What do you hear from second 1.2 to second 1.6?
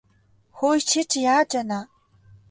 яаж